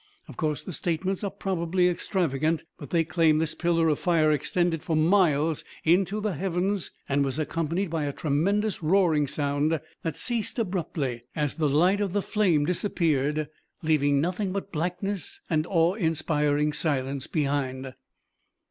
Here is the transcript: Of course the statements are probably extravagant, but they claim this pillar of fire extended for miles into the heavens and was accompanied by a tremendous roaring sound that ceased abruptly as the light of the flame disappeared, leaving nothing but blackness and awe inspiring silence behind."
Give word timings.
Of 0.27 0.35
course 0.35 0.63
the 0.63 0.73
statements 0.73 1.23
are 1.23 1.29
probably 1.29 1.87
extravagant, 1.87 2.65
but 2.79 2.89
they 2.89 3.03
claim 3.03 3.37
this 3.37 3.53
pillar 3.53 3.87
of 3.87 3.99
fire 3.99 4.31
extended 4.31 4.81
for 4.81 4.95
miles 4.95 5.63
into 5.83 6.19
the 6.19 6.33
heavens 6.33 6.89
and 7.07 7.23
was 7.23 7.37
accompanied 7.37 7.91
by 7.91 8.05
a 8.05 8.11
tremendous 8.11 8.81
roaring 8.81 9.27
sound 9.27 9.79
that 10.01 10.15
ceased 10.15 10.57
abruptly 10.57 11.25
as 11.35 11.53
the 11.53 11.69
light 11.69 12.01
of 12.01 12.13
the 12.13 12.23
flame 12.23 12.65
disappeared, 12.65 13.47
leaving 13.83 14.19
nothing 14.19 14.51
but 14.51 14.71
blackness 14.71 15.39
and 15.51 15.67
awe 15.67 15.93
inspiring 15.93 16.73
silence 16.73 17.27
behind." 17.27 17.93